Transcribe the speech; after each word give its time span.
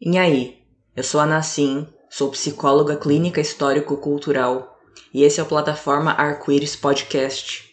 E 0.00 0.16
aí, 0.16 0.62
eu 0.94 1.02
sou 1.02 1.20
a 1.20 1.26
Nassim, 1.26 1.84
sou 2.08 2.30
psicóloga 2.30 2.96
clínica 2.96 3.40
histórico-cultural 3.40 4.78
e 5.12 5.24
esse 5.24 5.40
é 5.40 5.42
o 5.42 5.46
Plataforma 5.46 6.12
Arco-Íris 6.12 6.76
Podcast, 6.76 7.64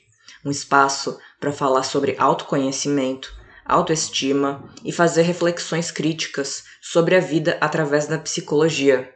um 0.44 0.50
espaço 0.50 1.20
para 1.40 1.52
falar 1.52 1.84
sobre 1.84 2.16
autoconhecimento, 2.18 3.32
autoestima 3.64 4.68
e 4.84 4.92
fazer 4.92 5.22
reflexões 5.22 5.92
críticas 5.92 6.64
sobre 6.82 7.16
a 7.16 7.20
vida 7.20 7.60
através 7.62 8.08
da 8.08 8.18
psicologia. 8.18 9.08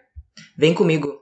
Vem 0.56 0.76
comigo! 0.76 1.20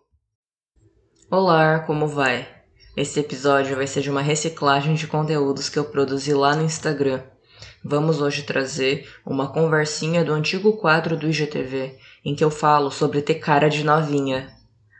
Olá, 1.31 1.79
como 1.79 2.05
vai? 2.05 2.49
Esse 2.97 3.21
episódio 3.21 3.77
vai 3.77 3.87
ser 3.87 4.01
de 4.01 4.09
uma 4.09 4.21
reciclagem 4.21 4.93
de 4.93 5.07
conteúdos 5.07 5.69
que 5.69 5.79
eu 5.79 5.85
produzi 5.85 6.33
lá 6.33 6.53
no 6.53 6.63
Instagram. 6.63 7.23
Vamos 7.89 8.19
hoje 8.19 8.43
trazer 8.43 9.07
uma 9.25 9.47
conversinha 9.47 10.21
do 10.21 10.33
antigo 10.33 10.75
quadro 10.75 11.15
do 11.15 11.29
IGTV, 11.29 11.97
em 12.25 12.35
que 12.35 12.43
eu 12.43 12.51
falo 12.51 12.91
sobre 12.91 13.21
ter 13.21 13.35
cara 13.35 13.69
de 13.69 13.81
novinha. 13.81 14.53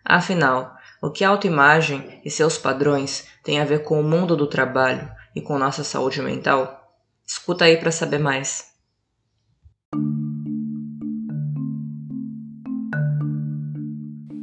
Afinal, 0.06 0.74
o 1.02 1.12
que 1.12 1.26
a 1.26 1.30
autoimagem 1.30 2.22
e 2.24 2.32
seus 2.32 2.58
padrões 2.58 3.28
têm 3.44 3.60
a 3.60 3.66
ver 3.66 3.84
com 3.84 4.00
o 4.00 4.04
mundo 4.04 4.38
do 4.38 4.48
trabalho 4.48 5.12
e 5.36 5.42
com 5.42 5.60
nossa 5.60 5.84
saúde 5.84 6.22
mental? 6.22 6.82
Escuta 7.28 7.66
aí 7.66 7.76
para 7.76 7.92
saber 7.92 8.20
mais. 8.20 8.72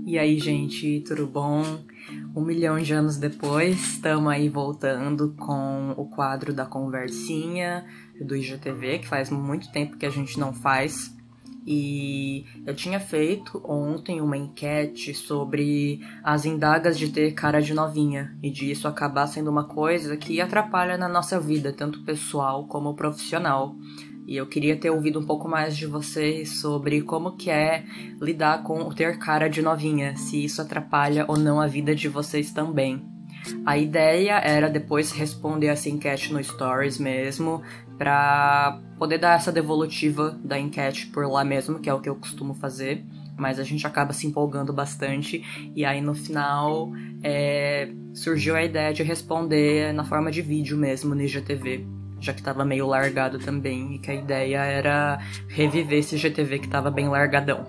E 0.07 0.19
aí, 0.19 0.39
gente, 0.39 1.01
tudo 1.01 1.27
bom? 1.27 1.63
Um 2.37 2.43
milhão 2.43 2.79
de 2.79 2.93
anos 2.93 3.17
depois, 3.17 3.95
estamos 3.95 4.31
aí 4.31 4.51
voltando 4.51 5.35
com 5.39 5.95
o 5.97 6.11
quadro 6.11 6.53
da 6.53 6.67
conversinha 6.67 7.87
do 8.21 8.37
IGTV, 8.37 8.99
que 9.01 9.09
faz 9.09 9.31
muito 9.31 9.71
tempo 9.73 9.97
que 9.97 10.07
a 10.07 10.11
gente 10.11 10.39
não 10.39 10.53
faz. 10.53 11.15
E 11.67 12.45
eu 12.67 12.75
tinha 12.75 13.01
feito 13.01 13.63
ontem 13.65 14.21
uma 14.21 14.37
enquete 14.37 15.15
sobre 15.15 16.01
as 16.23 16.45
indagas 16.45 16.99
de 16.99 17.09
ter 17.09 17.33
cara 17.33 17.61
de 17.61 17.73
novinha 17.73 18.37
e 18.43 18.51
de 18.51 18.71
isso 18.71 18.87
acabar 18.87 19.27
sendo 19.27 19.51
uma 19.51 19.65
coisa 19.65 20.15
que 20.17 20.41
atrapalha 20.43 20.99
na 20.99 21.09
nossa 21.09 21.41
vida, 21.41 21.73
tanto 21.73 22.05
pessoal 22.05 22.67
como 22.67 22.95
profissional. 22.95 23.75
E 24.27 24.37
eu 24.37 24.47
queria 24.47 24.77
ter 24.77 24.91
ouvido 24.91 25.19
um 25.19 25.25
pouco 25.25 25.49
mais 25.49 25.77
de 25.77 25.87
vocês 25.87 26.61
sobre 26.61 27.03
como 27.03 27.37
que 27.37 27.51
é 27.51 27.85
lidar 28.21 28.63
com 28.63 28.91
ter 28.91 29.19
cara 29.19 29.49
de 29.49 29.63
novinha, 29.63 30.17
se 30.17 30.45
isso 30.45 30.61
atrapalha 30.61 31.25
ou 31.29 31.39
não 31.39 31.61
a 31.61 31.67
vida 31.67 31.95
de 31.95 32.09
vocês 32.09 32.53
também. 32.53 33.15
A 33.67 33.77
ideia 33.77 34.39
era 34.39 34.71
depois 34.71 35.13
responder 35.13 35.67
essa 35.67 35.91
enquete 35.91 36.33
no 36.33 36.43
Stories 36.43 36.99
mesmo, 36.99 37.63
para 37.99 38.81
poder 38.99 39.19
dar 39.19 39.37
essa 39.37 39.53
devolutiva 39.53 40.39
da 40.45 40.59
enquete 40.59 41.07
por 41.09 41.27
lá 41.27 41.45
mesmo, 41.45 41.79
que 41.79 41.89
é 41.89 41.95
o 41.95 42.01
que 42.01 42.09
eu 42.09 42.17
costumo 42.17 42.55
fazer. 42.55 43.05
Mas 43.37 43.59
a 43.59 43.65
gente 43.65 43.85
acaba 43.87 44.13
se 44.13 44.27
empolgando 44.27 44.73
bastante, 44.73 45.43
e 45.75 45.85
aí 45.85 46.01
no 46.01 46.15
final 46.15 46.93
é, 47.23 47.91
surgiu 48.13 48.55
a 48.55 48.63
ideia 48.63 48.95
de 48.95 49.03
responder 49.03 49.93
na 49.93 50.05
forma 50.05 50.31
de 50.31 50.41
vídeo 50.41 50.77
mesmo 50.77 51.15
no 51.15 51.23
IGTV 51.23 51.85
já 52.25 52.33
que 52.33 52.41
estava 52.41 52.65
meio 52.65 52.87
largado 52.87 53.39
também 53.39 53.95
e 53.95 53.99
que 53.99 54.11
a 54.11 54.15
ideia 54.15 54.65
era 54.65 55.19
reviver 55.47 55.99
esse 55.99 56.17
GTV 56.17 56.61
que 56.61 56.67
estava 56.67 56.91
bem 56.91 57.07
largadão. 57.07 57.67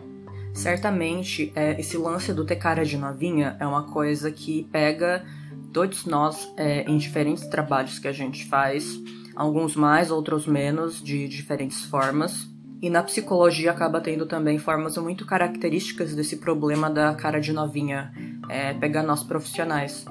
Certamente, 0.54 1.52
é, 1.54 1.78
esse 1.80 1.98
lance 1.98 2.34
do 2.34 2.46
ter 2.46 2.56
cara 2.56 2.86
de 2.86 2.98
novinha 2.98 3.58
é 3.60 3.68
uma 3.68 3.84
coisa 3.84 4.32
que 4.32 4.64
pega 4.72 5.26
todos 5.74 6.06
nós 6.06 6.50
é, 6.56 6.84
em 6.90 6.98
diferentes 6.98 7.46
trabalhos 7.48 8.00
que 8.00 8.08
a 8.08 8.14
gente 8.14 8.46
faz, 8.46 8.98
alguns 9.36 9.76
mais, 9.76 10.12
outros 10.12 10.48
menos, 10.48 11.02
de 11.02 11.28
diferentes 11.28 11.84
formas. 11.86 12.48
E 12.82 12.90
na 12.90 13.02
psicologia 13.02 13.72
acaba 13.72 14.00
tendo 14.00 14.26
também 14.26 14.58
formas 14.58 14.98
muito 14.98 15.26
características 15.26 16.16
desse 16.16 16.38
problema 16.38 16.90
da 16.90 17.14
cara 17.16 17.40
de 17.40 17.52
novinha, 17.52 18.14
é, 18.50 18.74
pegar 18.74 19.04
nós 19.04 19.24
profissionais. 19.24 20.06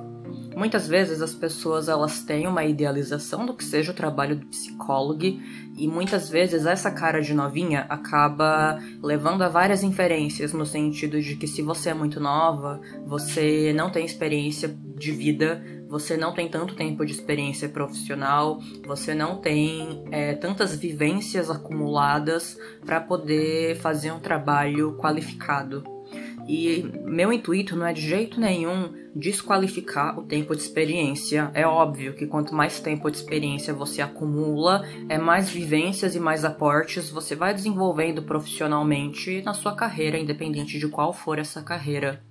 Muitas 0.56 0.86
vezes 0.86 1.20
as 1.20 1.34
pessoas 1.34 1.88
elas 1.88 2.22
têm 2.22 2.46
uma 2.46 2.64
idealização 2.64 3.44
do 3.44 3.54
que 3.54 3.64
seja 3.64 3.90
o 3.90 3.94
trabalho 3.94 4.36
do 4.36 4.46
psicólogo 4.46 5.40
e 5.76 5.88
muitas 5.88 6.28
vezes 6.28 6.64
essa 6.64 6.92
cara 6.92 7.20
de 7.20 7.34
novinha 7.34 7.86
acaba 7.88 8.78
levando 9.02 9.42
a 9.42 9.48
várias 9.48 9.82
inferências 9.82 10.52
no 10.52 10.64
sentido 10.64 11.20
de 11.20 11.34
que 11.34 11.48
se 11.48 11.60
você 11.60 11.90
é 11.90 11.94
muito 11.94 12.20
nova, 12.20 12.80
você 13.04 13.72
não 13.72 13.90
tem 13.90 14.06
experiência 14.06 14.72
de 14.96 15.10
vida, 15.10 15.60
você 15.88 16.16
não 16.16 16.32
tem 16.32 16.48
tanto 16.48 16.74
tempo 16.74 17.04
de 17.04 17.12
experiência 17.12 17.68
profissional, 17.68 18.60
você 18.86 19.14
não 19.14 19.38
tem 19.38 20.04
é, 20.10 20.34
tantas 20.34 20.74
vivências 20.76 21.50
acumuladas 21.50 22.58
para 22.84 23.00
poder 23.00 23.76
fazer 23.76 24.10
um 24.10 24.20
trabalho 24.20 24.96
qualificado. 24.96 25.84
E 26.46 26.84
meu 27.04 27.32
intuito 27.32 27.74
não 27.74 27.86
é 27.86 27.92
de 27.92 28.02
jeito 28.02 28.38
nenhum 28.38 28.92
desqualificar 29.14 30.18
o 30.18 30.22
tempo 30.22 30.54
de 30.54 30.62
experiência. 30.62 31.50
É 31.54 31.66
óbvio 31.66 32.14
que 32.14 32.26
quanto 32.26 32.54
mais 32.54 32.80
tempo 32.80 33.10
de 33.10 33.16
experiência 33.16 33.72
você 33.72 34.02
acumula, 34.02 34.84
é 35.08 35.16
mais 35.16 35.48
vivências 35.48 36.14
e 36.14 36.20
mais 36.20 36.44
aportes 36.44 37.08
você 37.08 37.34
vai 37.34 37.54
desenvolvendo 37.54 38.22
profissionalmente 38.22 39.40
na 39.42 39.54
sua 39.54 39.74
carreira, 39.74 40.18
independente 40.18 40.78
de 40.78 40.88
qual 40.88 41.12
for 41.12 41.38
essa 41.38 41.62
carreira. 41.62 42.22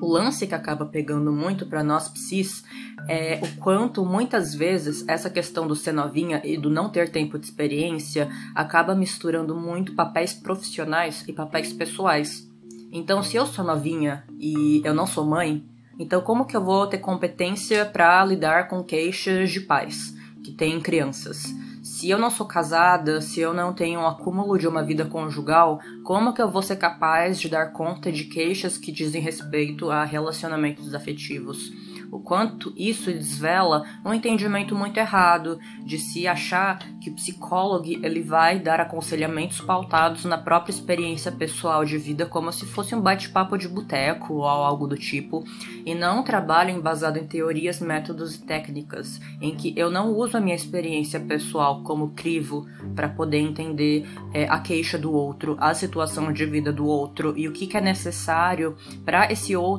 O 0.00 0.06
lance 0.06 0.46
que 0.46 0.54
acaba 0.54 0.86
pegando 0.86 1.32
muito 1.32 1.66
para 1.66 1.84
nós 1.84 2.08
psis 2.08 2.64
é 3.08 3.40
o 3.42 3.60
quanto 3.60 4.04
muitas 4.04 4.54
vezes 4.54 5.06
essa 5.06 5.28
questão 5.28 5.66
do 5.66 5.76
ser 5.76 5.92
novinha 5.92 6.40
e 6.44 6.56
do 6.56 6.70
não 6.70 6.88
ter 6.88 7.10
tempo 7.10 7.38
de 7.38 7.46
experiência 7.46 8.30
acaba 8.54 8.94
misturando 8.94 9.54
muito 9.54 9.94
papéis 9.94 10.32
profissionais 10.32 11.24
e 11.28 11.32
papéis 11.32 11.72
pessoais. 11.72 12.48
Então, 12.90 13.22
se 13.22 13.36
eu 13.36 13.46
sou 13.46 13.64
novinha 13.64 14.24
e 14.38 14.82
eu 14.84 14.94
não 14.94 15.06
sou 15.06 15.24
mãe, 15.24 15.64
então 15.98 16.20
como 16.20 16.46
que 16.46 16.56
eu 16.56 16.64
vou 16.64 16.86
ter 16.86 16.98
competência 16.98 17.84
para 17.86 18.24
lidar 18.24 18.68
com 18.68 18.82
queixas 18.82 19.50
de 19.50 19.60
pais 19.60 20.14
que 20.42 20.52
têm 20.52 20.80
crianças? 20.80 21.54
Se 22.02 22.10
eu 22.10 22.18
não 22.18 22.30
sou 22.30 22.44
casada, 22.44 23.20
se 23.20 23.38
eu 23.38 23.54
não 23.54 23.72
tenho 23.72 24.00
um 24.00 24.06
acúmulo 24.08 24.58
de 24.58 24.66
uma 24.66 24.82
vida 24.82 25.04
conjugal, 25.04 25.78
como 26.02 26.34
que 26.34 26.42
eu 26.42 26.50
vou 26.50 26.60
ser 26.60 26.74
capaz 26.74 27.40
de 27.40 27.48
dar 27.48 27.66
conta 27.66 28.10
de 28.10 28.24
queixas 28.24 28.76
que 28.76 28.90
dizem 28.90 29.22
respeito 29.22 29.88
a 29.88 30.02
relacionamentos 30.02 30.96
afetivos? 30.96 31.70
O 32.12 32.20
quanto 32.20 32.74
isso 32.76 33.10
desvela 33.10 33.86
um 34.04 34.12
entendimento 34.12 34.76
muito 34.76 34.98
errado 34.98 35.58
de 35.82 35.98
se 35.98 36.28
achar 36.28 36.78
que 37.00 37.08
o 37.08 37.14
psicólogo 37.14 37.88
ele 37.88 38.22
vai 38.22 38.58
dar 38.58 38.80
aconselhamentos 38.80 39.62
pautados 39.62 40.26
na 40.26 40.36
própria 40.36 40.74
experiência 40.74 41.32
pessoal 41.32 41.86
de 41.86 41.96
vida 41.96 42.26
como 42.26 42.52
se 42.52 42.66
fosse 42.66 42.94
um 42.94 43.00
bate-papo 43.00 43.56
de 43.56 43.66
boteco 43.66 44.34
ou 44.34 44.44
algo 44.44 44.86
do 44.86 44.94
tipo 44.94 45.42
e 45.86 45.94
não 45.94 46.20
um 46.20 46.22
trabalho 46.22 46.68
embasado 46.68 47.18
em 47.18 47.26
teorias, 47.26 47.80
métodos 47.80 48.34
e 48.34 48.42
técnicas 48.44 49.18
em 49.40 49.56
que 49.56 49.72
eu 49.74 49.90
não 49.90 50.12
uso 50.12 50.36
a 50.36 50.40
minha 50.40 50.54
experiência 50.54 51.18
pessoal 51.18 51.82
como 51.82 52.10
crivo 52.10 52.66
para 52.94 53.08
poder 53.08 53.38
entender 53.38 54.06
é, 54.34 54.46
a 54.50 54.58
queixa 54.58 54.98
do 54.98 55.10
outro, 55.10 55.56
a 55.58 55.72
situação 55.72 56.30
de 56.30 56.44
vida 56.44 56.70
do 56.70 56.84
outro 56.84 57.32
e 57.38 57.48
o 57.48 57.52
que, 57.52 57.66
que 57.66 57.76
é 57.78 57.80
necessário 57.80 58.76
para 59.02 59.32
esse 59.32 59.56
outro 59.56 59.72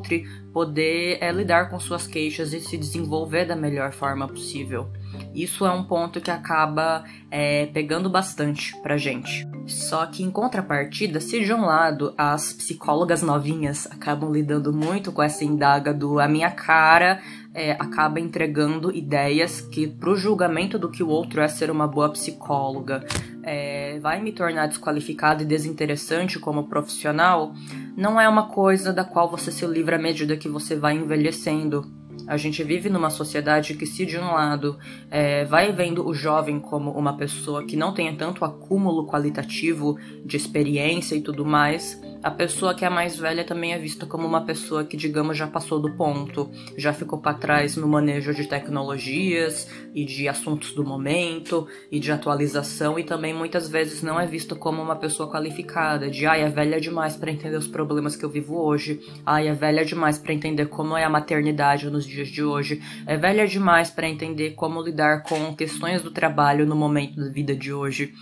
poder 0.53 1.17
é, 1.19 1.31
lidar 1.31 1.69
com 1.69 1.79
suas 1.79 2.05
queixas 2.05 2.53
e 2.53 2.61
se 2.61 2.77
desenvolver 2.77 3.45
da 3.45 3.55
melhor 3.55 3.91
forma 3.91 4.27
possível. 4.27 4.87
Isso 5.33 5.65
é 5.65 5.71
um 5.71 5.83
ponto 5.83 6.21
que 6.21 6.29
acaba 6.29 7.03
é, 7.31 7.65
pegando 7.67 8.09
bastante 8.09 8.75
pra 8.81 8.95
gente. 8.95 9.47
Só 9.65 10.05
que 10.05 10.23
em 10.23 10.29
contrapartida, 10.29 11.19
se 11.19 11.43
de 11.43 11.53
um 11.53 11.61
lado 11.61 12.13
as 12.17 12.53
psicólogas 12.53 13.21
novinhas 13.21 13.87
acabam 13.87 14.31
lidando 14.31 14.71
muito 14.71 15.11
com 15.11 15.23
essa 15.23 15.43
indaga 15.43 15.93
do 15.93 16.19
a 16.19 16.27
minha 16.27 16.51
cara 16.51 17.19
é, 17.53 17.71
acaba 17.71 18.19
entregando 18.19 18.95
ideias 18.95 19.61
que 19.61 19.87
pro 19.87 20.15
julgamento 20.15 20.77
do 20.77 20.89
que 20.89 21.01
o 21.01 21.07
outro 21.07 21.41
é 21.41 21.47
ser 21.47 21.71
uma 21.71 21.87
boa 21.87 22.09
psicóloga 22.09 23.05
é, 23.43 23.99
vai 23.99 24.21
me 24.21 24.31
tornar 24.31 24.67
desqualificada 24.67 25.43
e 25.43 25.45
desinteressante 25.45 26.39
como 26.39 26.67
profissional, 26.67 27.53
não 27.95 28.19
é 28.19 28.27
uma 28.27 28.47
coisa 28.47 28.91
da 28.91 29.03
qual 29.03 29.29
você 29.29 29.51
se 29.51 29.65
livra 29.65 29.95
à 29.95 29.99
medida 29.99 30.37
que 30.37 30.49
você 30.49 30.75
vai 30.75 30.95
envelhecendo. 30.95 31.85
A 32.27 32.37
gente 32.37 32.63
vive 32.63 32.89
numa 32.89 33.09
sociedade 33.09 33.73
que, 33.75 33.85
se 33.85 34.05
de 34.05 34.17
um 34.17 34.33
lado 34.33 34.77
é, 35.11 35.45
vai 35.45 35.71
vendo 35.71 36.07
o 36.07 36.13
jovem 36.13 36.59
como 36.59 36.91
uma 36.91 37.17
pessoa 37.17 37.65
que 37.65 37.75
não 37.75 37.93
tenha 37.93 38.15
tanto 38.15 38.45
acúmulo 38.45 39.05
qualitativo 39.07 39.97
de 40.25 40.37
experiência 40.37 41.15
e 41.15 41.21
tudo 41.21 41.45
mais, 41.45 41.99
a 42.23 42.31
pessoa 42.31 42.73
que 42.73 42.85
é 42.85 42.89
mais 42.89 43.17
velha 43.17 43.43
também 43.43 43.73
é 43.73 43.77
vista 43.77 44.05
como 44.05 44.25
uma 44.25 44.45
pessoa 44.45 44.85
que, 44.85 44.95
digamos, 44.95 45.37
já 45.37 45.45
passou 45.45 45.77
do 45.77 45.91
ponto, 45.91 46.49
já 46.77 46.93
ficou 46.93 47.19
para 47.19 47.33
trás 47.33 47.75
no 47.75 47.85
manejo 47.85 48.33
de 48.33 48.47
tecnologias 48.47 49.67
e 49.93 50.05
de 50.05 50.29
assuntos 50.29 50.71
do 50.71 50.85
momento 50.85 51.67
e 51.91 51.99
de 51.99 52.13
atualização, 52.13 52.97
e 52.97 53.03
também 53.03 53.33
muitas 53.33 53.67
vezes 53.67 54.01
não 54.01 54.17
é 54.17 54.25
visto 54.25 54.55
como 54.55 54.81
uma 54.81 54.95
pessoa 54.95 55.29
qualificada, 55.29 56.09
de 56.09 56.25
ai, 56.25 56.43
é 56.43 56.49
velha 56.49 56.79
demais 56.79 57.17
para 57.17 57.29
entender 57.29 57.57
os 57.57 57.67
problemas 57.67 58.15
que 58.15 58.23
eu 58.23 58.29
vivo 58.29 58.55
hoje, 58.55 59.01
ai, 59.25 59.49
é 59.49 59.53
velha 59.53 59.83
demais 59.83 60.17
para 60.17 60.33
entender 60.33 60.67
como 60.67 60.95
é 60.95 61.03
a 61.03 61.09
maternidade 61.09 61.89
nos 61.89 62.05
dias 62.05 62.29
de 62.29 62.41
hoje, 62.41 62.81
é 63.05 63.17
velha 63.17 63.45
demais 63.45 63.89
para 63.89 64.07
entender 64.07 64.51
como 64.51 64.81
lidar 64.81 65.23
com 65.23 65.53
questões 65.53 66.01
do 66.01 66.09
trabalho 66.09 66.65
no 66.65 66.75
momento 66.75 67.17
da 67.17 67.29
vida 67.29 67.53
de 67.53 67.73
hoje. 67.73 68.13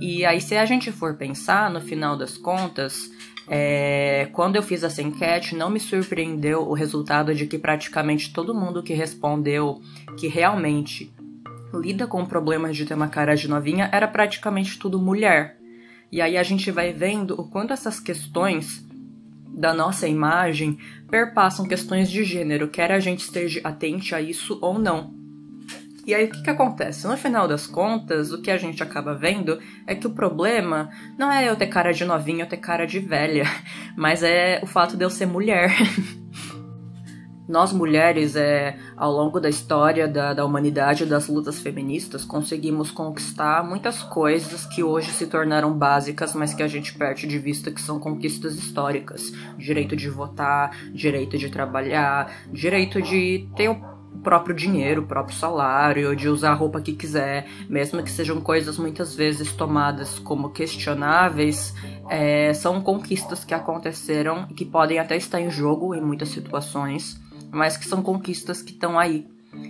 E 0.00 0.24
aí, 0.24 0.40
se 0.40 0.56
a 0.56 0.64
gente 0.64 0.90
for 0.90 1.16
pensar, 1.16 1.70
no 1.70 1.80
final 1.80 2.16
das 2.16 2.38
contas, 2.38 3.10
é, 3.48 4.28
quando 4.32 4.56
eu 4.56 4.62
fiz 4.62 4.82
essa 4.82 5.02
enquete, 5.02 5.54
não 5.54 5.70
me 5.70 5.80
surpreendeu 5.80 6.62
o 6.68 6.74
resultado 6.74 7.34
de 7.34 7.46
que 7.46 7.58
praticamente 7.58 8.32
todo 8.32 8.54
mundo 8.54 8.82
que 8.82 8.94
respondeu 8.94 9.80
que 10.18 10.28
realmente 10.28 11.12
lida 11.74 12.06
com 12.06 12.24
problemas 12.24 12.76
de 12.76 12.84
ter 12.84 12.94
uma 12.94 13.08
cara 13.08 13.34
de 13.34 13.48
novinha 13.48 13.88
era 13.92 14.06
praticamente 14.06 14.78
tudo 14.78 15.00
mulher. 15.00 15.56
E 16.10 16.20
aí 16.20 16.36
a 16.36 16.42
gente 16.42 16.70
vai 16.70 16.92
vendo 16.92 17.40
o 17.40 17.48
quanto 17.48 17.72
essas 17.72 17.98
questões 17.98 18.84
da 19.54 19.72
nossa 19.72 20.06
imagem 20.06 20.78
perpassam 21.10 21.66
questões 21.66 22.10
de 22.10 22.24
gênero, 22.24 22.68
quer 22.68 22.90
a 22.92 23.00
gente 23.00 23.20
esteja 23.20 23.60
atente 23.64 24.14
a 24.14 24.20
isso 24.20 24.58
ou 24.60 24.78
não. 24.78 25.21
E 26.04 26.14
aí 26.14 26.24
o 26.24 26.30
que, 26.30 26.42
que 26.42 26.50
acontece? 26.50 27.06
No 27.06 27.16
final 27.16 27.46
das 27.46 27.66
contas, 27.66 28.32
o 28.32 28.42
que 28.42 28.50
a 28.50 28.56
gente 28.56 28.82
acaba 28.82 29.14
vendo 29.14 29.58
é 29.86 29.94
que 29.94 30.06
o 30.06 30.10
problema 30.10 30.90
não 31.16 31.30
é 31.30 31.48
eu 31.48 31.54
ter 31.54 31.68
cara 31.68 31.92
de 31.92 32.04
novinha 32.04 32.44
ou 32.44 32.50
ter 32.50 32.56
cara 32.56 32.86
de 32.86 32.98
velha, 32.98 33.44
mas 33.96 34.22
é 34.22 34.60
o 34.62 34.66
fato 34.66 34.96
de 34.96 35.04
eu 35.04 35.10
ser 35.10 35.26
mulher. 35.26 35.70
Nós 37.48 37.72
mulheres, 37.72 38.34
é, 38.34 38.78
ao 38.96 39.12
longo 39.12 39.38
da 39.38 39.48
história 39.48 40.08
da, 40.08 40.32
da 40.32 40.44
humanidade 40.44 41.02
e 41.02 41.06
das 41.06 41.28
lutas 41.28 41.60
feministas, 41.60 42.24
conseguimos 42.24 42.90
conquistar 42.90 43.62
muitas 43.62 44.02
coisas 44.02 44.64
que 44.64 44.82
hoje 44.82 45.10
se 45.10 45.26
tornaram 45.26 45.76
básicas, 45.76 46.34
mas 46.34 46.54
que 46.54 46.62
a 46.62 46.68
gente 46.68 46.94
perde 46.94 47.26
de 47.26 47.38
vista 47.38 47.70
que 47.70 47.80
são 47.80 47.98
conquistas 47.98 48.54
históricas. 48.54 49.32
Direito 49.58 49.94
de 49.96 50.08
votar, 50.08 50.70
direito 50.92 51.36
de 51.36 51.50
trabalhar, 51.50 52.32
direito 52.50 53.02
de 53.02 53.48
ter 53.54 53.68
o 53.68 53.91
próprio 54.22 54.54
dinheiro, 54.54 55.02
o 55.02 55.06
próprio 55.06 55.36
salário, 55.36 56.14
de 56.16 56.28
usar 56.28 56.52
a 56.52 56.54
roupa 56.54 56.80
que 56.80 56.92
quiser, 56.92 57.46
mesmo 57.68 58.02
que 58.02 58.10
sejam 58.10 58.40
coisas 58.40 58.78
muitas 58.78 59.14
vezes 59.14 59.52
tomadas 59.52 60.18
como 60.18 60.50
questionáveis, 60.50 61.74
é, 62.08 62.54
são 62.54 62.80
conquistas 62.80 63.44
que 63.44 63.54
aconteceram 63.54 64.46
e 64.50 64.54
que 64.54 64.64
podem 64.64 64.98
até 64.98 65.16
estar 65.16 65.40
em 65.40 65.50
jogo 65.50 65.94
em 65.94 66.00
muitas 66.00 66.28
situações, 66.28 67.20
mas 67.50 67.76
que 67.76 67.86
são 67.86 68.02
conquistas 68.02 68.62
que 68.62 68.72
estão 68.72 68.98
aí 68.98 69.26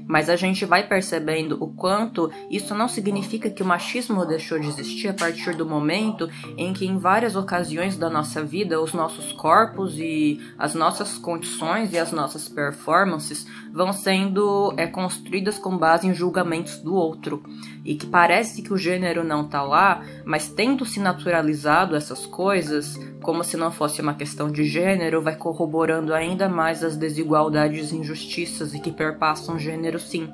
mas 0.07 0.29
a 0.29 0.37
gente 0.37 0.65
vai 0.65 0.87
percebendo 0.87 1.57
o 1.61 1.69
quanto 1.69 2.31
isso 2.51 2.75
não 2.75 2.89
significa 2.89 3.51
que 3.51 3.63
o 3.63 3.67
machismo 3.67 4.25
deixou 4.25 4.59
de 4.59 4.69
existir 4.69 5.09
a 5.09 5.15
partir 5.15 5.55
do 5.55 5.67
momento 5.67 6.29
em 6.57 6.73
que, 6.73 6.87
em 6.87 6.99
várias 6.99 7.35
ocasiões 7.35 7.97
da 7.97 8.09
nossa 8.09 8.43
vida, 8.45 8.81
os 8.81 8.93
nossos 8.93 9.33
corpos 9.33 9.99
e 9.99 10.41
as 10.59 10.75
nossas 10.75 11.19
condições 11.19 11.93
e 11.93 11.99
as 11.99 12.13
nossas 12.13 12.49
performances 12.49 13.47
vão 13.73 13.93
sendo 13.93 14.73
é, 14.77 14.87
construídas 14.87 15.59
com 15.59 15.77
base 15.77 16.07
em 16.07 16.15
julgamentos 16.15 16.79
do 16.79 16.95
outro. 16.95 17.43
E 17.85 17.97
que 17.97 18.07
parece 18.07 18.63
que 18.63 18.73
o 18.73 18.79
gênero 18.79 19.25
não 19.25 19.49
tá 19.49 19.63
lá, 19.63 20.03
mas 20.25 20.49
tendo 20.49 20.85
se 20.87 21.01
naturalizado 21.01 21.97
essas 21.97 22.25
coisas, 22.27 22.97
como 23.21 23.43
se 23.43 23.57
não 23.57 23.73
fosse 23.73 24.01
uma 24.01 24.15
questão 24.15 24.51
de 24.51 24.65
gênero, 24.65 25.21
vai 25.21 25.35
corroborando 25.35 26.15
ainda 26.15 26.49
mais 26.49 26.85
as 26.85 26.97
desigualdades 26.97 27.91
e 27.91 27.97
injustiças 27.97 28.73
e 28.73 28.79
que 28.79 28.93
perpassam 28.93 29.59
gênero 29.59 29.72
gênero, 29.73 29.99
sim. 29.99 30.29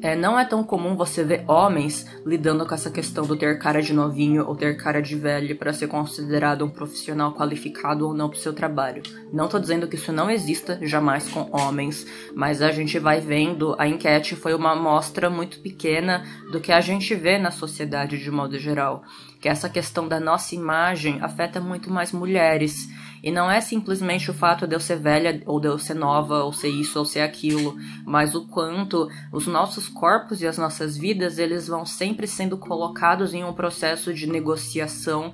É, 0.00 0.14
não 0.14 0.38
é 0.38 0.44
tão 0.44 0.62
comum 0.62 0.94
você 0.94 1.24
ver 1.24 1.44
homens 1.48 2.06
lidando 2.26 2.66
com 2.66 2.74
essa 2.74 2.90
questão 2.90 3.24
do 3.24 3.36
ter 3.36 3.58
cara 3.58 3.80
de 3.80 3.94
novinho 3.94 4.46
ou 4.46 4.54
ter 4.54 4.76
cara 4.76 5.00
de 5.00 5.16
velho 5.16 5.56
para 5.56 5.72
ser 5.72 5.88
considerado 5.88 6.62
um 6.62 6.68
profissional 6.68 7.32
qualificado 7.32 8.06
ou 8.06 8.12
não 8.12 8.28
para 8.28 8.36
o 8.36 8.40
seu 8.40 8.52
trabalho. 8.52 9.02
Não 9.32 9.48
tô 9.48 9.58
dizendo 9.58 9.88
que 9.88 9.96
isso 9.96 10.12
não 10.12 10.30
exista 10.30 10.78
jamais 10.82 11.26
com 11.30 11.48
homens, 11.50 12.06
mas 12.34 12.60
a 12.60 12.70
gente 12.70 12.98
vai 12.98 13.18
vendo, 13.18 13.74
a 13.78 13.88
enquete 13.88 14.36
foi 14.36 14.54
uma 14.54 14.72
amostra 14.72 15.30
muito 15.30 15.60
pequena 15.60 16.22
do 16.52 16.60
que 16.60 16.70
a 16.70 16.82
gente 16.82 17.14
vê 17.14 17.38
na 17.38 17.50
sociedade 17.50 18.22
de 18.22 18.30
modo 18.30 18.58
geral. 18.58 19.02
Que 19.40 19.48
essa 19.48 19.70
questão 19.70 20.06
da 20.06 20.20
nossa 20.20 20.54
imagem 20.54 21.18
afeta 21.22 21.62
muito 21.62 21.90
mais 21.90 22.12
mulheres. 22.12 22.88
E 23.24 23.30
não 23.30 23.50
é 23.50 23.58
simplesmente 23.58 24.30
o 24.30 24.34
fato 24.34 24.66
de 24.66 24.76
eu 24.76 24.80
ser 24.80 24.98
velha, 24.98 25.42
ou 25.46 25.58
de 25.58 25.66
eu 25.66 25.78
ser 25.78 25.94
nova, 25.94 26.44
ou 26.44 26.52
ser 26.52 26.68
isso, 26.68 26.98
ou 26.98 27.06
ser 27.06 27.20
aquilo, 27.20 27.74
mas 28.04 28.34
o 28.34 28.46
quanto 28.46 29.08
os 29.32 29.46
nossos 29.46 29.88
corpos 29.88 30.42
e 30.42 30.46
as 30.46 30.58
nossas 30.58 30.94
vidas, 30.94 31.38
eles 31.38 31.66
vão 31.66 31.86
sempre 31.86 32.26
sendo 32.26 32.58
colocados 32.58 33.32
em 33.32 33.42
um 33.42 33.54
processo 33.54 34.12
de 34.12 34.26
negociação 34.26 35.32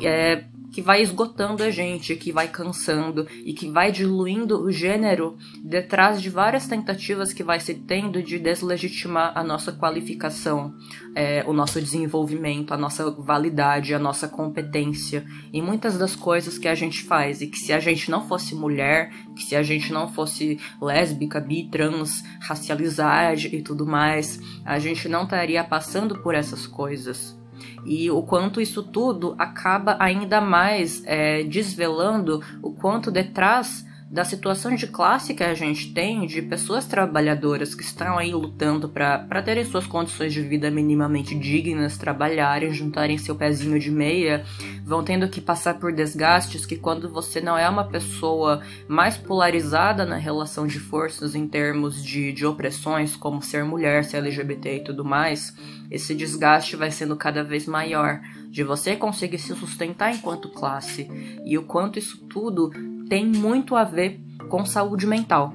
é, 0.00 0.46
que 0.72 0.82
vai 0.82 1.02
esgotando 1.02 1.62
a 1.62 1.70
gente, 1.70 2.14
que 2.16 2.32
vai 2.32 2.48
cansando 2.48 3.26
e 3.44 3.52
que 3.52 3.70
vai 3.70 3.90
diluindo 3.90 4.60
o 4.60 4.70
gênero 4.70 5.36
detrás 5.62 6.20
de 6.20 6.28
várias 6.28 6.66
tentativas 6.66 7.32
que 7.32 7.42
vai 7.42 7.60
se 7.60 7.74
tendo 7.74 8.22
de 8.22 8.38
deslegitimar 8.38 9.32
a 9.34 9.42
nossa 9.42 9.72
qualificação, 9.72 10.74
é, 11.14 11.44
o 11.46 11.52
nosso 11.52 11.80
desenvolvimento, 11.80 12.72
a 12.72 12.76
nossa 12.76 13.10
validade, 13.10 13.94
a 13.94 13.98
nossa 13.98 14.28
competência 14.28 15.24
e 15.52 15.62
muitas 15.62 15.96
das 15.96 16.14
coisas 16.14 16.58
que 16.58 16.68
a 16.68 16.74
gente 16.74 17.02
faz. 17.02 17.40
E 17.40 17.46
que 17.46 17.58
se 17.58 17.72
a 17.72 17.80
gente 17.80 18.10
não 18.10 18.26
fosse 18.26 18.54
mulher, 18.54 19.10
que 19.36 19.42
se 19.42 19.56
a 19.56 19.62
gente 19.62 19.92
não 19.92 20.08
fosse 20.08 20.58
lésbica, 20.80 21.40
bi, 21.40 21.68
trans, 21.70 22.22
racializada 22.40 23.08
e 23.52 23.62
tudo 23.62 23.86
mais, 23.86 24.40
a 24.64 24.78
gente 24.78 25.08
não 25.08 25.24
estaria 25.24 25.62
passando 25.64 26.20
por 26.22 26.34
essas 26.34 26.66
coisas 26.66 27.37
e 27.84 28.10
o 28.10 28.22
quanto 28.22 28.60
isso 28.60 28.82
tudo 28.82 29.34
acaba 29.38 29.96
ainda 29.98 30.40
mais 30.40 31.02
é, 31.06 31.42
desvelando 31.44 32.42
o 32.62 32.72
quanto 32.72 33.10
detrás 33.10 33.87
da 34.10 34.24
situação 34.24 34.74
de 34.74 34.86
classe 34.86 35.34
que 35.34 35.44
a 35.44 35.52
gente 35.52 35.92
tem, 35.92 36.26
de 36.26 36.40
pessoas 36.40 36.86
trabalhadoras 36.86 37.74
que 37.74 37.82
estão 37.82 38.16
aí 38.16 38.32
lutando 38.32 38.88
para 38.88 39.42
terem 39.42 39.64
suas 39.64 39.86
condições 39.86 40.32
de 40.32 40.40
vida 40.40 40.70
minimamente 40.70 41.34
dignas, 41.34 41.98
trabalharem, 41.98 42.72
juntarem 42.72 43.18
seu 43.18 43.36
pezinho 43.36 43.78
de 43.78 43.90
meia, 43.90 44.46
vão 44.82 45.04
tendo 45.04 45.28
que 45.28 45.42
passar 45.42 45.78
por 45.78 45.92
desgastes 45.92 46.64
que 46.64 46.76
quando 46.76 47.10
você 47.10 47.38
não 47.38 47.58
é 47.58 47.68
uma 47.68 47.84
pessoa 47.84 48.62
mais 48.88 49.18
polarizada 49.18 50.06
na 50.06 50.16
relação 50.16 50.66
de 50.66 50.80
forças 50.80 51.34
em 51.34 51.46
termos 51.46 52.02
de, 52.02 52.32
de 52.32 52.46
opressões, 52.46 53.14
como 53.14 53.42
ser 53.42 53.62
mulher, 53.62 54.04
ser 54.04 54.18
LGBT 54.18 54.76
e 54.76 54.84
tudo 54.84 55.04
mais, 55.04 55.54
esse 55.90 56.14
desgaste 56.14 56.76
vai 56.76 56.90
sendo 56.90 57.14
cada 57.14 57.44
vez 57.44 57.66
maior 57.66 58.20
de 58.48 58.64
você 58.64 58.96
conseguir 58.96 59.38
se 59.38 59.54
sustentar 59.54 60.14
enquanto 60.14 60.48
classe. 60.48 61.10
E 61.44 61.58
o 61.58 61.64
quanto 61.64 61.98
isso 61.98 62.16
tudo 62.26 62.70
tem 63.08 63.26
muito 63.26 63.74
a 63.74 63.84
ver 63.84 64.20
com 64.48 64.64
saúde 64.64 65.06
mental. 65.06 65.52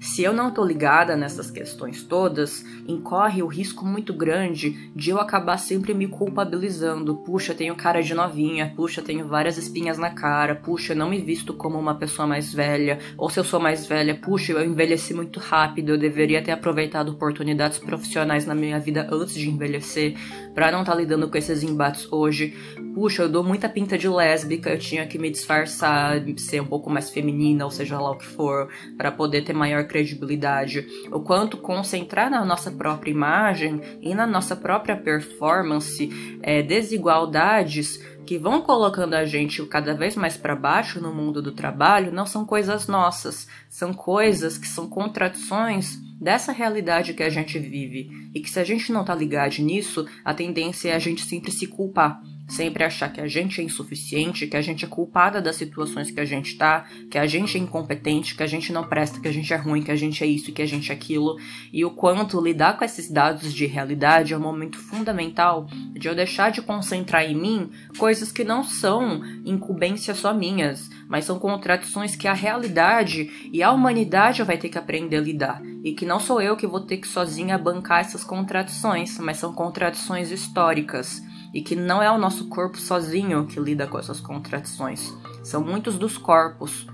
Se 0.00 0.22
eu 0.22 0.32
não 0.32 0.52
tô 0.52 0.64
ligada 0.64 1.16
nessas 1.16 1.50
questões 1.50 2.04
todas, 2.04 2.64
incorre 2.86 3.42
o 3.42 3.48
risco 3.48 3.84
muito 3.84 4.14
grande 4.14 4.90
de 4.94 5.10
eu 5.10 5.18
acabar 5.18 5.58
sempre 5.58 5.92
me 5.92 6.06
culpabilizando. 6.06 7.16
Puxa, 7.16 7.52
tenho 7.52 7.74
cara 7.74 8.00
de 8.00 8.14
novinha, 8.14 8.72
puxa, 8.76 9.02
tenho 9.02 9.26
várias 9.26 9.58
espinhas 9.58 9.98
na 9.98 10.10
cara, 10.10 10.54
puxa, 10.54 10.94
não 10.94 11.10
me 11.10 11.20
visto 11.20 11.52
como 11.52 11.76
uma 11.76 11.96
pessoa 11.96 12.28
mais 12.28 12.54
velha, 12.54 13.00
ou 13.16 13.28
se 13.28 13.40
eu 13.40 13.44
sou 13.44 13.58
mais 13.58 13.86
velha, 13.86 14.14
puxa, 14.14 14.52
eu 14.52 14.64
envelheci 14.64 15.12
muito 15.12 15.40
rápido, 15.40 15.90
eu 15.90 15.98
deveria 15.98 16.42
ter 16.42 16.52
aproveitado 16.52 17.10
oportunidades 17.10 17.78
profissionais 17.78 18.46
na 18.46 18.54
minha 18.54 18.78
vida 18.78 19.08
antes 19.10 19.34
de 19.34 19.50
envelhecer, 19.50 20.16
para 20.54 20.70
não 20.70 20.80
estar 20.80 20.92
tá 20.92 20.98
lidando 20.98 21.28
com 21.28 21.36
esses 21.36 21.64
embates 21.64 22.06
hoje. 22.12 22.56
Puxa, 22.94 23.22
eu 23.22 23.28
dou 23.28 23.42
muita 23.42 23.68
pinta 23.68 23.98
de 23.98 24.08
lésbica, 24.08 24.70
eu 24.70 24.78
tinha 24.78 25.06
que 25.06 25.18
me 25.18 25.30
disfarçar, 25.30 26.22
ser 26.36 26.60
um 26.60 26.66
pouco 26.66 26.88
mais 26.88 27.10
feminina, 27.10 27.64
ou 27.64 27.70
seja 27.70 27.98
lá 27.98 28.12
o 28.12 28.16
que 28.16 28.26
for, 28.26 28.68
para 28.96 29.10
poder 29.10 29.42
ter 29.42 29.52
maior 29.52 29.87
credibilidade, 29.88 30.86
o 31.10 31.20
quanto 31.20 31.56
concentrar 31.56 32.30
na 32.30 32.44
nossa 32.44 32.70
própria 32.70 33.10
imagem 33.10 33.80
e 34.00 34.14
na 34.14 34.26
nossa 34.26 34.54
própria 34.54 34.96
performance 34.96 36.38
é, 36.42 36.62
desigualdades 36.62 38.00
que 38.24 38.36
vão 38.36 38.60
colocando 38.60 39.14
a 39.14 39.24
gente 39.24 39.64
cada 39.66 39.94
vez 39.94 40.14
mais 40.14 40.36
para 40.36 40.54
baixo 40.54 41.00
no 41.00 41.14
mundo 41.14 41.40
do 41.40 41.52
trabalho 41.52 42.12
não 42.12 42.26
são 42.26 42.44
coisas 42.44 42.86
nossas, 42.86 43.48
são 43.70 43.94
coisas 43.94 44.58
que 44.58 44.68
são 44.68 44.86
contradições 44.86 45.96
dessa 46.20 46.52
realidade 46.52 47.14
que 47.14 47.22
a 47.22 47.30
gente 47.30 47.58
vive. 47.58 48.30
E 48.34 48.40
que 48.40 48.50
se 48.50 48.60
a 48.60 48.64
gente 48.64 48.92
não 48.92 49.02
tá 49.02 49.14
ligado 49.14 49.58
nisso, 49.60 50.06
a 50.22 50.34
tendência 50.34 50.90
é 50.90 50.94
a 50.94 50.98
gente 50.98 51.24
sempre 51.24 51.50
se 51.50 51.66
culpar 51.66 52.20
sempre 52.48 52.82
achar 52.82 53.12
que 53.12 53.20
a 53.20 53.28
gente 53.28 53.60
é 53.60 53.64
insuficiente, 53.64 54.46
que 54.46 54.56
a 54.56 54.62
gente 54.62 54.84
é 54.84 54.88
culpada 54.88 55.40
das 55.40 55.56
situações 55.56 56.10
que 56.10 56.18
a 56.18 56.24
gente 56.24 56.56
tá, 56.56 56.86
que 57.10 57.18
a 57.18 57.26
gente 57.26 57.56
é 57.56 57.60
incompetente, 57.60 58.34
que 58.34 58.42
a 58.42 58.46
gente 58.46 58.72
não 58.72 58.84
presta, 58.84 59.20
que 59.20 59.28
a 59.28 59.32
gente 59.32 59.52
é 59.52 59.56
ruim, 59.56 59.82
que 59.82 59.90
a 59.90 59.96
gente 59.96 60.24
é 60.24 60.26
isso, 60.26 60.50
que 60.52 60.62
a 60.62 60.66
gente 60.66 60.90
é 60.90 60.94
aquilo, 60.94 61.36
e 61.72 61.84
o 61.84 61.90
quanto 61.90 62.40
lidar 62.40 62.78
com 62.78 62.84
esses 62.84 63.10
dados 63.10 63.52
de 63.52 63.66
realidade 63.66 64.32
é 64.32 64.36
um 64.36 64.40
momento 64.40 64.78
fundamental 64.78 65.66
de 65.92 66.08
eu 66.08 66.14
deixar 66.14 66.50
de 66.50 66.62
concentrar 66.62 67.24
em 67.24 67.34
mim 67.34 67.70
coisas 67.98 68.32
que 68.32 68.44
não 68.44 68.64
são 68.64 69.22
incumbências 69.44 70.16
só 70.16 70.32
minhas, 70.32 70.88
mas 71.06 71.26
são 71.26 71.38
contradições 71.38 72.16
que 72.16 72.26
a 72.26 72.32
realidade 72.32 73.50
e 73.52 73.62
a 73.62 73.70
humanidade 73.70 74.42
vai 74.42 74.56
ter 74.56 74.70
que 74.70 74.78
aprender 74.78 75.16
a 75.16 75.20
lidar, 75.20 75.62
e 75.84 75.92
que 75.92 76.06
não 76.06 76.18
sou 76.18 76.40
eu 76.40 76.56
que 76.56 76.66
vou 76.66 76.80
ter 76.80 76.96
que 76.96 77.06
sozinha 77.06 77.58
bancar 77.58 78.00
essas 78.00 78.24
contradições, 78.24 79.18
mas 79.18 79.36
são 79.36 79.52
contradições 79.52 80.30
históricas 80.30 81.22
e 81.52 81.60
que 81.62 81.74
não 81.74 82.02
é 82.02 82.10
o 82.10 82.18
nosso 82.18 82.48
corpo 82.48 82.78
sozinho 82.78 83.46
que 83.46 83.58
lida 83.60 83.86
com 83.86 83.98
essas 83.98 84.20
contradições, 84.20 85.12
são 85.42 85.62
muitos 85.62 85.98
dos 85.98 86.18
corpos. 86.18 86.86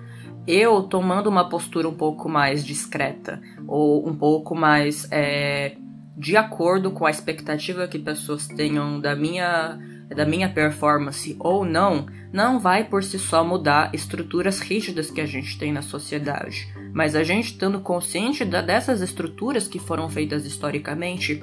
Eu 0.47 0.83
tomando 0.83 1.29
uma 1.29 1.49
postura 1.49 1.89
um 1.89 1.95
pouco 1.95 2.29
mais 2.29 2.65
discreta 2.65 3.41
ou 3.67 4.07
um 4.07 4.15
pouco 4.15 4.55
mais 4.55 5.09
é, 5.11 5.77
de 6.17 6.37
acordo 6.37 6.91
com 6.91 7.07
a 7.07 7.11
expectativa 7.11 7.89
que 7.89 7.99
pessoas 7.99 8.47
tenham 8.47 9.01
da 9.01 9.17
minha 9.17 9.79
da 10.15 10.27
minha 10.27 10.49
performance 10.49 11.35
ou 11.41 11.65
não, 11.65 12.07
não 12.33 12.59
vai 12.59 12.85
por 12.85 13.03
si 13.03 13.19
só 13.19 13.43
mudar 13.43 13.91
estruturas 13.95 14.61
rígidas 14.61 15.11
que 15.11 15.21
a 15.21 15.27
gente 15.27 15.59
tem 15.59 15.73
na 15.73 15.83
sociedade. 15.83 16.69
Mas 16.93 17.17
a 17.17 17.25
gente 17.25 17.53
estando 17.53 17.81
consciente 17.81 18.45
da, 18.45 18.61
dessas 18.61 19.01
estruturas 19.01 19.67
que 19.67 19.79
foram 19.79 20.09
feitas 20.09 20.45
historicamente, 20.45 21.43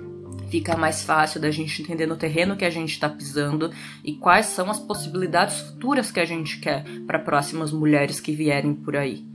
fica 0.52 0.76
mais 0.76 1.02
fácil 1.04 1.40
da 1.40 1.50
gente 1.50 1.82
entender 1.82 2.06
no 2.06 2.18
terreno 2.18 2.58
que 2.58 2.66
a 2.66 2.70
gente 2.70 2.92
está 2.92 3.08
pisando 3.08 3.72
e 4.04 4.14
quais 4.14 4.48
são 4.48 4.70
as 4.70 4.80
possibilidades 4.80 5.62
futuras 5.62 6.12
que 6.12 6.20
a 6.20 6.26
gente 6.26 6.60
quer 6.60 6.84
para 7.08 7.18
próximas 7.18 7.72
mulheres 7.72 8.20
que 8.20 8.34
vierem 8.34 8.74
por 8.76 8.98
aí. 8.98 9.26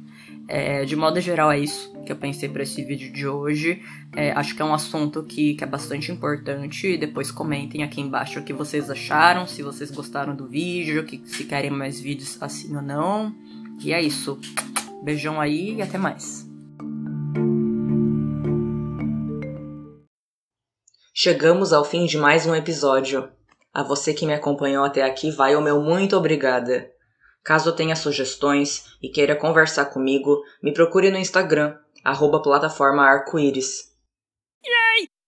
É, 0.46 0.84
de 0.84 0.94
modo 0.94 1.20
geral, 1.20 1.50
é 1.50 1.58
isso 1.58 1.96
que 2.04 2.12
eu 2.12 2.16
pensei 2.16 2.48
para 2.48 2.62
esse 2.62 2.84
vídeo 2.84 3.10
de 3.12 3.26
hoje. 3.26 3.82
É, 4.14 4.30
acho 4.32 4.54
que 4.54 4.62
é 4.62 4.64
um 4.64 4.74
assunto 4.74 5.22
que, 5.24 5.54
que 5.54 5.64
é 5.64 5.66
bastante 5.66 6.12
importante. 6.12 6.96
Depois 6.96 7.32
comentem 7.32 7.82
aqui 7.82 8.00
embaixo 8.00 8.38
o 8.38 8.44
que 8.44 8.52
vocês 8.52 8.88
acharam, 8.88 9.46
se 9.46 9.62
vocês 9.62 9.90
gostaram 9.90 10.36
do 10.36 10.46
vídeo, 10.46 11.02
que, 11.04 11.20
se 11.24 11.44
querem 11.44 11.70
mais 11.70 11.98
vídeos 11.98 12.40
assim 12.40 12.76
ou 12.76 12.82
não. 12.82 13.34
E 13.82 13.92
é 13.92 14.00
isso. 14.00 14.38
Beijão 15.02 15.40
aí 15.40 15.76
e 15.76 15.82
até 15.82 15.98
mais. 15.98 16.45
Chegamos 21.18 21.72
ao 21.72 21.82
fim 21.82 22.04
de 22.04 22.18
mais 22.18 22.44
um 22.44 22.54
episódio. 22.54 23.26
A 23.72 23.82
você 23.82 24.12
que 24.12 24.26
me 24.26 24.34
acompanhou 24.34 24.84
até 24.84 25.02
aqui, 25.02 25.30
vai 25.30 25.56
o 25.56 25.62
meu 25.62 25.80
muito 25.80 26.14
obrigada. 26.14 26.90
Caso 27.42 27.72
tenha 27.72 27.96
sugestões 27.96 28.84
e 29.02 29.08
queira 29.08 29.34
conversar 29.34 29.86
comigo, 29.86 30.42
me 30.62 30.74
procure 30.74 31.10
no 31.10 31.16
Instagram, 31.16 31.74
arroba 32.04 32.42
plataforma 32.42 33.02
arco-íris. 33.02 33.95